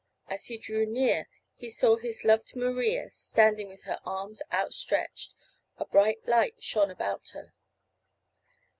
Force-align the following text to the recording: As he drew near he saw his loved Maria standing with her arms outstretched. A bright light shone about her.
As 0.27 0.47
he 0.47 0.57
drew 0.57 0.87
near 0.87 1.27
he 1.55 1.69
saw 1.69 1.95
his 1.95 2.23
loved 2.23 2.55
Maria 2.55 3.11
standing 3.11 3.67
with 3.67 3.83
her 3.83 3.99
arms 4.03 4.41
outstretched. 4.51 5.35
A 5.77 5.85
bright 5.85 6.25
light 6.27 6.55
shone 6.57 6.89
about 6.89 7.29
her. 7.35 7.53